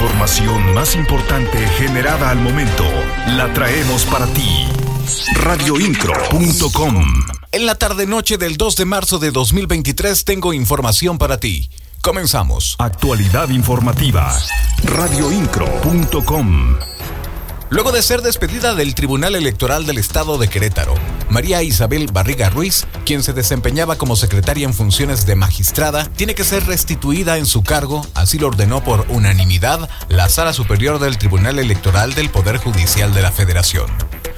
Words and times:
información 0.00 0.72
más 0.72 0.96
importante 0.96 1.58
generada 1.76 2.30
al 2.30 2.38
momento 2.38 2.84
la 3.36 3.52
traemos 3.52 4.06
para 4.06 4.26
ti. 4.28 4.66
Radioincro.com 5.34 7.04
En 7.52 7.66
la 7.66 7.74
tarde-noche 7.74 8.38
del 8.38 8.56
2 8.56 8.76
de 8.76 8.84
marzo 8.86 9.18
de 9.18 9.30
2023 9.30 10.24
tengo 10.24 10.54
información 10.54 11.18
para 11.18 11.38
ti. 11.38 11.68
Comenzamos. 12.00 12.76
Actualidad 12.78 13.50
informativa. 13.50 14.34
Radioincro.com 14.84 16.78
Luego 17.68 17.92
de 17.92 18.02
ser 18.02 18.22
despedida 18.22 18.74
del 18.74 18.94
Tribunal 18.94 19.36
Electoral 19.36 19.84
del 19.84 19.98
Estado 19.98 20.38
de 20.38 20.48
Querétaro, 20.48 20.94
María 21.30 21.62
Isabel 21.62 22.08
Barriga 22.12 22.50
Ruiz, 22.50 22.86
quien 23.06 23.22
se 23.22 23.32
desempeñaba 23.32 23.96
como 23.96 24.16
secretaria 24.16 24.66
en 24.66 24.74
funciones 24.74 25.26
de 25.26 25.36
magistrada, 25.36 26.04
tiene 26.16 26.34
que 26.34 26.44
ser 26.44 26.66
restituida 26.66 27.38
en 27.38 27.46
su 27.46 27.62
cargo, 27.62 28.04
así 28.14 28.38
lo 28.38 28.48
ordenó 28.48 28.82
por 28.82 29.06
unanimidad 29.08 29.88
la 30.08 30.28
Sala 30.28 30.52
Superior 30.52 30.98
del 30.98 31.18
Tribunal 31.18 31.60
Electoral 31.60 32.14
del 32.14 32.30
Poder 32.30 32.56
Judicial 32.56 33.14
de 33.14 33.22
la 33.22 33.30
Federación. 33.30 33.90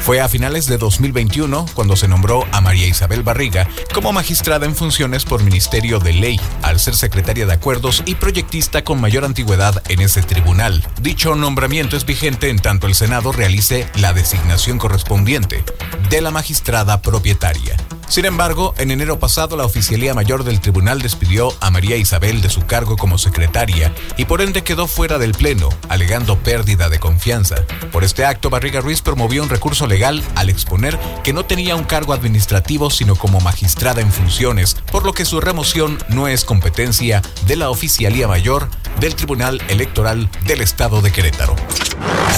Fue 0.00 0.20
a 0.20 0.28
finales 0.28 0.66
de 0.66 0.78
2021 0.78 1.66
cuando 1.74 1.96
se 1.96 2.08
nombró 2.08 2.44
a 2.52 2.60
María 2.60 2.86
Isabel 2.86 3.22
Barriga 3.22 3.68
como 3.92 4.12
magistrada 4.12 4.66
en 4.66 4.74
funciones 4.74 5.24
por 5.24 5.42
Ministerio 5.42 5.98
de 5.98 6.12
Ley, 6.12 6.40
al 6.62 6.78
ser 6.78 6.94
secretaria 6.94 7.46
de 7.46 7.52
Acuerdos 7.52 8.02
y 8.06 8.14
proyectista 8.14 8.84
con 8.84 9.00
mayor 9.00 9.24
antigüedad 9.24 9.82
en 9.88 10.00
ese 10.00 10.22
tribunal. 10.22 10.86
Dicho 11.00 11.34
nombramiento 11.34 11.96
es 11.96 12.06
vigente 12.06 12.50
en 12.50 12.58
tanto 12.58 12.86
el 12.86 12.94
Senado 12.94 13.32
realice 13.32 13.88
la 13.96 14.12
designación 14.12 14.78
correspondiente 14.78 15.64
de 16.08 16.20
la 16.20 16.30
magistrada 16.30 17.02
propietaria. 17.02 17.76
Sin 18.08 18.24
embargo, 18.24 18.74
en 18.78 18.90
enero 18.90 19.18
pasado 19.18 19.56
la 19.56 19.64
Oficialía 19.64 20.14
Mayor 20.14 20.44
del 20.44 20.60
Tribunal 20.60 21.02
despidió 21.02 21.52
a 21.60 21.70
María 21.70 21.96
Isabel 21.96 22.40
de 22.40 22.50
su 22.50 22.64
cargo 22.64 22.96
como 22.96 23.18
secretaria 23.18 23.92
y 24.16 24.26
por 24.26 24.40
ende 24.40 24.62
quedó 24.62 24.86
fuera 24.86 25.18
del 25.18 25.32
Pleno, 25.32 25.68
alegando 25.88 26.38
pérdida 26.38 26.88
de 26.88 27.00
confianza. 27.00 27.56
Por 27.90 28.04
este 28.04 28.24
acto, 28.24 28.48
Barriga 28.48 28.80
Ruiz 28.80 29.02
promovió 29.02 29.42
un 29.42 29.48
recurso 29.48 29.86
legal 29.86 30.22
al 30.36 30.50
exponer 30.50 30.98
que 31.24 31.32
no 31.32 31.44
tenía 31.44 31.74
un 31.74 31.84
cargo 31.84 32.12
administrativo 32.12 32.90
sino 32.90 33.16
como 33.16 33.40
magistrada 33.40 34.00
en 34.00 34.12
funciones, 34.12 34.76
por 34.92 35.04
lo 35.04 35.12
que 35.12 35.24
su 35.24 35.40
remoción 35.40 35.98
no 36.08 36.28
es 36.28 36.44
competencia 36.44 37.22
de 37.46 37.56
la 37.56 37.70
Oficialía 37.70 38.28
Mayor 38.28 38.68
del 39.00 39.14
Tribunal 39.14 39.60
Electoral 39.68 40.30
del 40.44 40.60
Estado 40.60 41.02
de 41.02 41.12
Querétaro. 41.12 41.56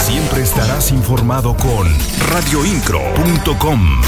Siempre 0.07 0.43
estarás 0.43 0.91
informado 0.91 1.57
con 1.57 1.95
radioincro.com. 2.31 4.03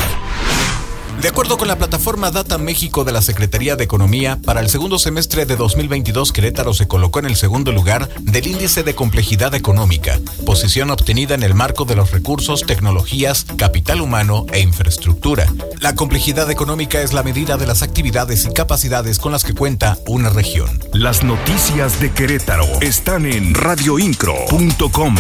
De 1.20 1.28
acuerdo 1.28 1.58
con 1.58 1.68
la 1.68 1.76
plataforma 1.76 2.30
Data 2.30 2.56
México 2.56 3.04
de 3.04 3.12
la 3.12 3.20
Secretaría 3.20 3.76
de 3.76 3.84
Economía, 3.84 4.38
para 4.42 4.60
el 4.60 4.70
segundo 4.70 4.98
semestre 4.98 5.44
de 5.44 5.54
2022 5.54 6.32
Querétaro 6.32 6.72
se 6.72 6.88
colocó 6.88 7.18
en 7.18 7.26
el 7.26 7.36
segundo 7.36 7.72
lugar 7.72 8.08
del 8.20 8.46
índice 8.46 8.84
de 8.84 8.94
complejidad 8.94 9.54
económica, 9.54 10.18
posición 10.46 10.90
obtenida 10.90 11.34
en 11.34 11.42
el 11.42 11.54
marco 11.54 11.84
de 11.84 11.94
los 11.94 12.10
recursos, 12.10 12.62
tecnologías, 12.66 13.44
capital 13.58 14.00
humano 14.00 14.46
e 14.50 14.60
infraestructura. 14.60 15.44
La 15.80 15.94
complejidad 15.94 16.50
económica 16.50 17.02
es 17.02 17.12
la 17.12 17.22
medida 17.22 17.58
de 17.58 17.66
las 17.66 17.82
actividades 17.82 18.46
y 18.46 18.54
capacidades 18.54 19.18
con 19.18 19.32
las 19.32 19.44
que 19.44 19.52
cuenta 19.52 19.98
una 20.06 20.30
región. 20.30 20.82
Las 20.94 21.22
noticias 21.22 22.00
de 22.00 22.12
Querétaro 22.12 22.64
están 22.80 23.26
en 23.26 23.52
radioincro.com. 23.52 25.16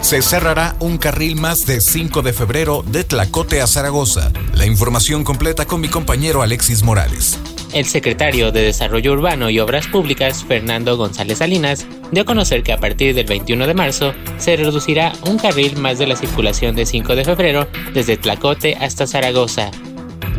Se 0.00 0.22
cerrará 0.22 0.76
un 0.80 0.96
carril 0.96 1.36
más 1.36 1.66
de 1.66 1.80
5 1.80 2.22
de 2.22 2.32
febrero 2.32 2.82
de 2.86 3.04
Tlacote 3.04 3.60
a 3.60 3.66
Zaragoza. 3.66 4.32
La 4.54 4.64
información 4.64 5.24
completa 5.24 5.66
con 5.66 5.80
mi 5.80 5.88
compañero 5.88 6.40
Alexis 6.42 6.82
Morales. 6.82 7.38
El 7.74 7.84
secretario 7.84 8.50
de 8.50 8.62
Desarrollo 8.62 9.12
Urbano 9.12 9.50
y 9.50 9.60
Obras 9.60 9.86
Públicas, 9.86 10.44
Fernando 10.48 10.96
González 10.96 11.38
Salinas, 11.38 11.86
dio 12.10 12.22
a 12.22 12.26
conocer 12.26 12.62
que 12.62 12.72
a 12.72 12.78
partir 12.78 13.14
del 13.14 13.26
21 13.26 13.66
de 13.66 13.74
marzo 13.74 14.14
se 14.38 14.56
reducirá 14.56 15.12
un 15.26 15.38
carril 15.38 15.76
más 15.76 15.98
de 15.98 16.06
la 16.06 16.16
circulación 16.16 16.74
de 16.74 16.86
5 16.86 17.14
de 17.14 17.24
febrero 17.24 17.68
desde 17.92 18.16
Tlacote 18.16 18.76
hasta 18.80 19.06
Zaragoza. 19.06 19.70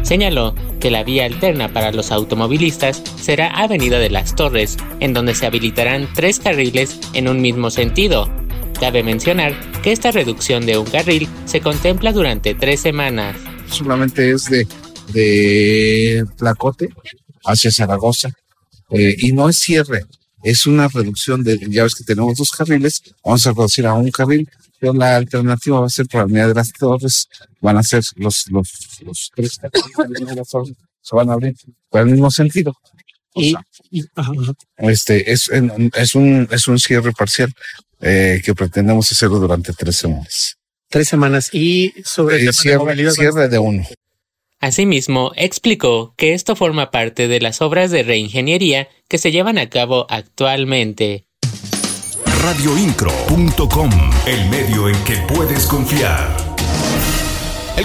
Señaló 0.01 0.55
que 0.79 0.91
la 0.91 1.03
vía 1.03 1.25
alterna 1.25 1.71
para 1.71 1.91
los 1.91 2.11
automovilistas 2.11 3.03
será 3.15 3.47
Avenida 3.47 3.99
de 3.99 4.09
las 4.09 4.35
Torres, 4.35 4.75
en 4.99 5.13
donde 5.13 5.35
se 5.35 5.45
habilitarán 5.45 6.09
tres 6.13 6.39
carriles 6.39 6.99
en 7.13 7.29
un 7.29 7.39
mismo 7.39 7.69
sentido, 7.69 8.27
Cabe 8.81 9.03
mencionar 9.03 9.53
que 9.83 9.91
esta 9.91 10.09
reducción 10.09 10.65
de 10.65 10.75
un 10.75 10.87
carril 10.87 11.29
se 11.45 11.61
contempla 11.61 12.11
durante 12.11 12.55
tres 12.55 12.79
semanas. 12.79 13.37
Solamente 13.67 14.31
es 14.31 14.45
de, 14.45 14.67
de 15.13 16.25
Tlacote 16.35 16.89
hacia 17.45 17.69
Zaragoza 17.69 18.31
eh, 18.89 19.15
y 19.19 19.33
no 19.33 19.47
es 19.49 19.57
cierre, 19.57 20.05
es 20.41 20.65
una 20.65 20.87
reducción 20.87 21.43
de, 21.43 21.59
ya 21.69 21.83
ves 21.83 21.93
que 21.93 22.03
tenemos 22.03 22.35
dos 22.35 22.49
carriles, 22.49 23.03
vamos 23.23 23.45
a 23.45 23.51
reducir 23.51 23.85
a 23.85 23.93
un 23.93 24.09
carril, 24.09 24.49
pero 24.79 24.93
la 24.93 25.15
alternativa 25.15 25.81
va 25.81 25.85
a 25.85 25.89
ser 25.89 26.07
por 26.07 26.17
la 26.17 26.23
Avenida 26.23 26.47
de 26.47 26.55
las 26.55 26.73
Torres, 26.73 27.29
van 27.61 27.77
a 27.77 27.83
ser 27.83 28.03
los, 28.15 28.49
los, 28.49 28.99
los 29.05 29.31
tres 29.35 29.59
carriles 29.59 30.49
se 31.01 31.15
van 31.15 31.29
a 31.29 31.33
abrir 31.33 31.55
por 31.87 32.01
el 32.01 32.07
mismo 32.07 32.31
sentido. 32.31 32.75
Y, 33.35 33.55
este 34.77 35.31
es, 35.31 35.49
es 35.49 36.15
un 36.15 36.47
es 36.51 36.67
un 36.67 36.79
cierre 36.79 37.13
parcial 37.13 37.53
eh, 38.01 38.41
que 38.43 38.53
pretendemos 38.53 39.11
hacerlo 39.11 39.39
durante 39.39 39.73
tres 39.73 39.97
semanas. 39.97 40.57
Tres 40.89 41.07
semanas 41.07 41.49
y 41.53 41.93
sobre 42.03 42.41
el 42.41 42.53
cierre, 42.53 43.11
cierre 43.11 43.47
de 43.47 43.59
uno. 43.59 43.85
Asimismo, 44.59 45.31
explicó 45.35 46.13
que 46.17 46.33
esto 46.33 46.55
forma 46.55 46.91
parte 46.91 47.27
de 47.27 47.39
las 47.39 47.61
obras 47.61 47.89
de 47.89 48.03
reingeniería 48.03 48.89
que 49.07 49.17
se 49.17 49.31
llevan 49.31 49.57
a 49.57 49.69
cabo 49.69 50.05
actualmente. 50.09 51.25
Radioincro.com, 52.41 53.91
el 54.27 54.49
medio 54.49 54.89
en 54.89 55.03
que 55.03 55.15
puedes 55.27 55.65
confiar. 55.65 56.50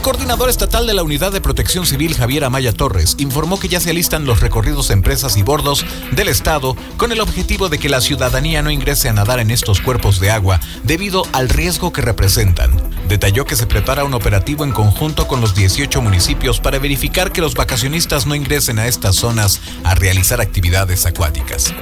Coordinador 0.06 0.49
estatal 0.49 0.87
de 0.87 0.94
la 0.94 1.03
Unidad 1.03 1.33
de 1.33 1.41
Protección 1.41 1.84
Civil, 1.84 2.15
Javier 2.15 2.44
Amaya 2.44 2.72
Torres, 2.72 3.17
informó 3.19 3.59
que 3.59 3.67
ya 3.67 3.81
se 3.81 3.91
alistan 3.91 4.25
los 4.25 4.39
recorridos 4.39 4.91
empresas 4.91 5.37
y 5.37 5.43
bordos 5.43 5.84
del 6.12 6.28
Estado 6.28 6.77
con 6.97 7.11
el 7.11 7.21
objetivo 7.21 7.69
de 7.69 7.81
que 7.81 7.89
la 7.89 8.00
ciudadanía 8.00 8.62
no 8.62 8.71
ingrese 8.71 9.09
a 9.09 9.12
nadar 9.12 9.41
en 9.41 9.50
estos 9.50 9.81
cuerpos 9.81 10.21
de 10.21 10.31
agua 10.31 10.61
debido 10.84 11.25
al 11.33 11.49
riesgo 11.49 11.93
que 11.93 12.03
representan. 12.03 12.81
Detalló 13.09 13.47
que 13.47 13.56
se 13.56 13.67
prepara 13.67 14.05
un 14.05 14.15
operativo 14.15 14.62
en 14.62 14.71
conjunto 14.71 15.27
con 15.27 15.41
los 15.41 15.56
18 15.56 16.00
municipios 16.00 16.61
para 16.61 16.78
verificar 16.78 17.33
que 17.33 17.41
los 17.41 17.55
vacacionistas 17.55 18.27
no 18.27 18.37
ingresen 18.37 18.78
a 18.78 18.87
estas 18.87 19.17
zonas 19.17 19.61
a 19.83 19.97
realizar 19.97 20.41
actividades 20.41 21.05
acuáticas 21.05 21.75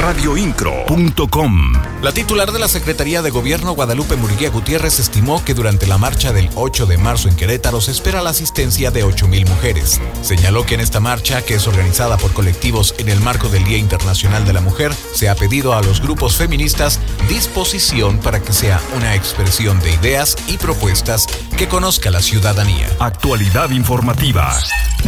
radioincro.com. 0.00 1.72
La 2.02 2.12
titular 2.12 2.52
de 2.52 2.58
la 2.58 2.68
Secretaría 2.68 3.22
de 3.22 3.30
Gobierno, 3.30 3.72
Guadalupe 3.72 4.16
Murguía 4.16 4.50
Gutiérrez, 4.50 4.98
estimó 4.98 5.44
que 5.44 5.54
durante 5.54 5.86
la 5.86 5.98
marcha 5.98 6.32
del 6.32 6.48
8 6.54 6.86
de 6.86 6.96
marzo 6.96 7.28
en 7.28 7.36
Querétaro 7.36 7.80
se 7.80 7.90
espera 7.90 8.22
la 8.22 8.30
asistencia 8.30 8.90
de 8.90 9.04
8.000 9.04 9.48
mujeres. 9.48 10.00
Señaló 10.22 10.64
que 10.64 10.74
en 10.74 10.80
esta 10.80 11.00
marcha, 11.00 11.42
que 11.42 11.54
es 11.54 11.66
organizada 11.66 12.16
por 12.16 12.32
colectivos 12.32 12.94
en 12.98 13.08
el 13.08 13.20
marco 13.20 13.48
del 13.48 13.64
Día 13.64 13.78
Internacional 13.78 14.46
de 14.46 14.52
la 14.52 14.60
Mujer, 14.60 14.94
se 15.14 15.28
ha 15.28 15.34
pedido 15.34 15.74
a 15.74 15.82
los 15.82 16.00
grupos 16.00 16.36
feministas 16.36 16.98
disposición 17.28 18.18
para 18.18 18.40
que 18.40 18.52
sea 18.52 18.80
una 18.96 19.14
expresión 19.14 19.80
de 19.80 19.92
ideas 19.92 20.36
y 20.48 20.58
propuestas 20.58 21.26
que 21.56 21.68
conozca 21.68 22.10
la 22.10 22.20
ciudadanía. 22.20 22.88
Actualidad 22.98 23.70
informativa. 23.70 24.54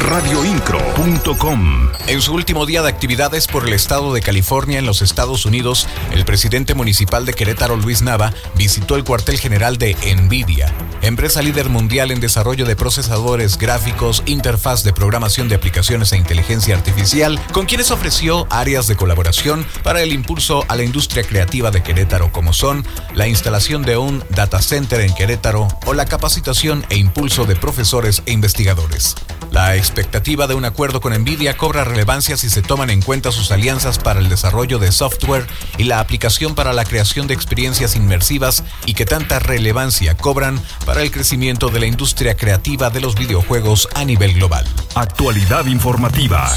Radioincro.com. 0.09 1.91
En 2.09 2.21
su 2.21 2.35
último 2.35 2.67
día 2.67 2.83
de 2.83 2.89
actividades 2.89 3.47
por 3.47 3.67
el 3.67 3.73
estado 3.73 4.13
de 4.13 4.21
California, 4.21 4.79
en 4.79 4.87
los 4.87 5.01
Estados 5.01 5.47
Unidos, 5.47 5.87
el 6.13 6.25
presidente 6.25 6.75
municipal 6.75 7.25
de 7.25 7.35
Querétaro, 7.35 7.77
Luis 7.77 8.03
Nava, 8.03 8.33
visitó 8.57 8.97
el 8.97 9.05
cuartel 9.05 9.39
general 9.39 9.79
de 9.79 9.95
Nvidia, 10.17 10.73
empresa 11.03 11.41
líder 11.41 11.69
mundial 11.69 12.11
en 12.11 12.21
desarrollo 12.21 12.65
de 12.65 12.75
procesadores 12.75 13.57
gráficos, 13.59 14.23
interfaz 14.27 14.83
de 14.83 14.93
programación 14.93 15.49
de 15.49 15.55
aplicaciones 15.55 16.13
e 16.13 16.17
inteligencia 16.17 16.75
artificial, 16.75 17.41
con 17.53 17.67
quienes 17.67 17.91
ofreció 17.91 18.47
áreas 18.51 18.89
de 18.89 18.97
colaboración 18.97 19.65
para 19.84 20.03
el 20.03 20.13
impulso 20.13 20.65
a 20.69 20.77
la 20.77 20.83
industria 20.83 21.22
creativa 21.22 21.71
de 21.71 21.83
Querétaro, 21.83 22.33
como 22.33 22.53
son 22.53 22.84
la 23.15 23.28
instalación 23.28 23.83
de 23.83 23.97
un 23.97 24.25
data 24.31 24.60
center 24.60 25.01
en 25.01 25.15
Querétaro 25.15 25.69
o 25.87 25.95
la 25.95 26.07
capacitación 26.07 26.84
e 26.91 26.97
impulso 26.97 27.45
de 27.45 27.57
profesores 27.57 28.22
e 28.27 28.33
investigadores. 28.33 29.15
La 29.53 29.77
expectativa 29.92 30.47
de 30.47 30.54
un 30.54 30.65
acuerdo 30.65 31.03
con 31.03 31.12
Nvidia 31.12 31.59
cobra 31.59 31.84
relevancia 31.84 32.39
si 32.39 32.48
se 32.48 32.62
toman 32.62 32.89
en 32.89 33.03
cuenta 33.03 33.30
sus 33.30 33.53
alianzas 33.53 33.98
para 33.98 34.21
el 34.21 34.30
desarrollo 34.30 34.78
de 34.78 34.91
software 34.91 35.47
y 35.77 35.84
la 35.84 36.00
aplicación 36.00 36.54
para 36.54 36.72
la 36.72 36.86
creación 36.86 37.27
de 37.27 37.34
experiencias 37.34 37.94
inmersivas 37.94 38.65
y 38.86 38.94
que 38.94 39.04
tanta 39.04 39.39
relevancia 39.39 40.16
cobran 40.16 40.59
para 40.86 41.03
el 41.03 41.10
crecimiento 41.10 41.68
de 41.68 41.80
la 41.80 41.86
industria 41.86 42.39
creativa 42.39 42.89
de 42.89 43.00
los 43.00 43.16
videojuegos 43.16 43.86
a 43.94 44.06
nivel 44.06 44.33
global. 44.33 44.65
Actualidad 44.94 45.66
informativa. 45.66 46.50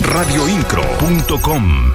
Radioincro.com. 0.00 1.94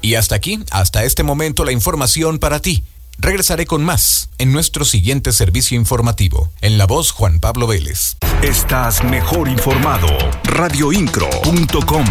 Y 0.00 0.16
hasta 0.16 0.34
aquí, 0.34 0.58
hasta 0.72 1.04
este 1.04 1.22
momento, 1.22 1.64
la 1.64 1.70
información 1.70 2.40
para 2.40 2.58
ti. 2.58 2.82
Regresaré 3.22 3.66
con 3.66 3.84
más 3.84 4.30
en 4.38 4.52
nuestro 4.52 4.84
siguiente 4.84 5.30
servicio 5.30 5.78
informativo. 5.78 6.50
En 6.60 6.76
la 6.76 6.86
voz 6.86 7.12
Juan 7.12 7.38
Pablo 7.38 7.68
Vélez. 7.68 8.16
Estás 8.42 9.04
mejor 9.04 9.48
informado. 9.48 10.08
Radioincro.com. 10.42 12.04